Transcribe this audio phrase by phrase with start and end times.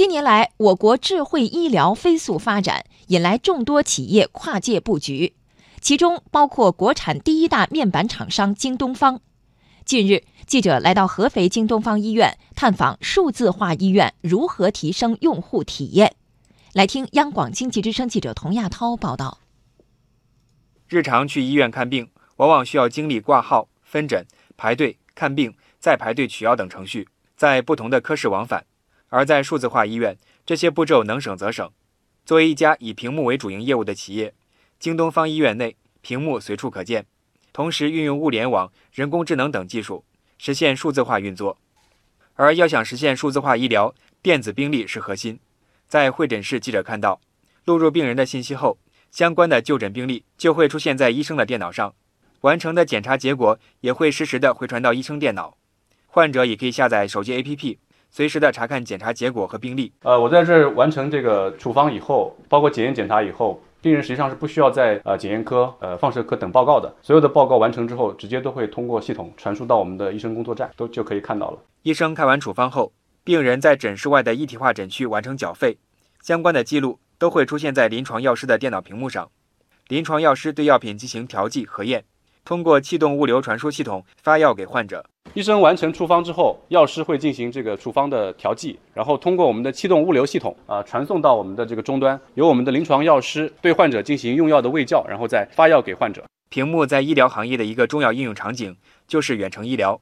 [0.00, 5.34] 近年来，我国智慧医疗飞速发展，引来众多企业跨界布局，
[5.82, 9.20] 其中包括国产第一大面板厂商京东方。
[9.84, 16.16] 近日，记者来到合肥京东方医院探访数字化医院如何提升用户体验。
[16.72, 19.40] 来听央广经济之声记者童亚涛报道。
[20.88, 24.24] 日常去医院看病，往往需要经历挂号、分诊、
[24.56, 27.06] 排队看病、再排队取药等程序，
[27.36, 28.64] 在不同的科室往返。
[29.10, 30.16] 而在数字化医院，
[30.46, 31.70] 这些步骤能省则省。
[32.24, 34.32] 作为一家以屏幕为主营业务的企业，
[34.78, 37.06] 京东方医院内屏幕随处可见，
[37.52, 40.04] 同时运用物联网、人工智能等技术
[40.38, 41.58] 实现数字化运作。
[42.34, 45.38] 而要想实现数字化医疗，电子病历是核心。
[45.86, 47.20] 在会诊室，记者看到，
[47.66, 48.78] 录入病人的信息后。
[49.10, 51.92] 相关的就诊病历就会出现在医生的电脑上，
[52.42, 55.56] 完成的检查结果也会实时的回传到医生电脑，
[56.06, 57.78] 患者也可以下载手机 APP，
[58.10, 59.92] 随时的查看检查结果和病历。
[60.02, 71.58] 呃，我在这儿完成这个处方以后，包括检验检查以后，病人实际上是不需要在呃检验科、呃放射科等报告的，所有的报告完成之后，直接都会通过系统传输到我们的医生工作站，都就可以看到了。
[71.82, 72.92] 医生开完处方后，
[73.24, 75.78] 病人在诊室外的一体化诊区完成缴费，
[76.22, 76.98] 相关的记录。
[77.20, 79.30] 都会出现在临床药师的电脑屏幕上，
[79.88, 82.06] 临床药师对药品进行调剂核验，
[82.50, 85.06] 通过气动物流传输系统发药给患者。
[85.34, 96.24] 医生完成处方之后，药师会进行这个处方的调剂，然后通过我们的气动物流系统啊传送到我们的这个终端，由我们的临床药师对患者进行用药的喂教，然后再发药给患者。
[96.48, 98.76] 屏幕在医疗行业的一个重要应用场景
[99.06, 100.00] 就是远程医疗，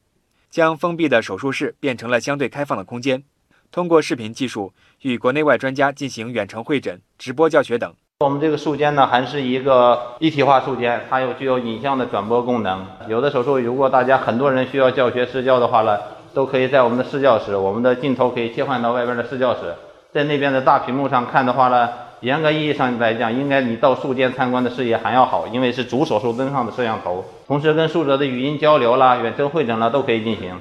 [0.49, 3.21] 将封闭的手术室变成了相对开放的空间。
[3.69, 7.93] 通过视频技术与国内外专家进行远程会诊、直播教学等。
[8.21, 12.85] 我们这个术间呢，还是一个一体化术间，它有具有影像的转播功能。
[13.07, 15.97] 有的手术，如果大家很多人需要教学试教的话呢，
[16.33, 19.73] 都可以在我们的试教室，我们的镜头可以切换到外边的试教室，
[20.11, 30.59] 在那边的大屏幕上看的话呢，严格意义上来讲，应该你到术间参观的视野还要好，因为是主手术灯上的摄像头，同时跟术者的语音交流啦、远程会诊啦都可以进行。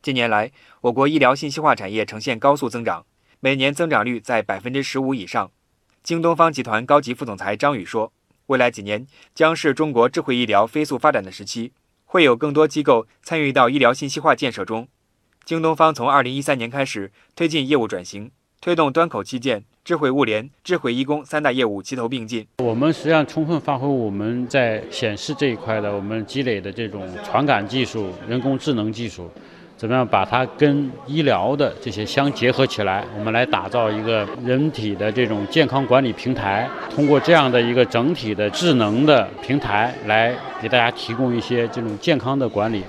[0.00, 3.04] 近年来，我国医疗信息化产业呈现高速增长，
[3.40, 5.50] 每年增长率在百分之十五以上。
[6.06, 8.12] 京东方集团高级副总裁张宇说
[8.46, 11.72] ：“未来几年将是中国智慧医疗飞速发展的时期，
[12.04, 14.86] 会有更多机构参与到医疗信息化建设中。
[15.44, 18.30] 京东方从二零一三年开始推进业务转型，
[18.60, 22.46] 推动端口器件、智慧物联、智慧医工三大业务齐头并进。
[22.58, 29.28] 我们实际上充分发挥我们在显示这一块的我们积累的这种传感技术、人工智能技术。”
[29.76, 33.04] 怎么样把它跟医疗的这些相结合起来？
[33.18, 36.66] 我们来打造一个人体的这种健康管理平台。
[36.88, 42.82] 通过这样的一个整体的智能的平台，来给大家提供一些这种健康的管理。